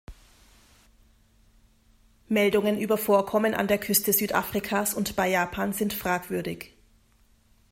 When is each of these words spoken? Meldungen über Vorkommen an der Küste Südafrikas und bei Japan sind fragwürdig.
Meldungen 2.27 2.79
über 2.79 2.97
Vorkommen 2.97 3.53
an 3.53 3.67
der 3.67 3.77
Küste 3.77 4.13
Südafrikas 4.13 4.95
und 4.95 5.15
bei 5.15 5.29
Japan 5.29 5.73
sind 5.73 5.93
fragwürdig. 5.93 6.73